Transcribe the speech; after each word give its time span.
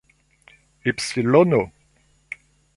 ipsilono 0.89 1.61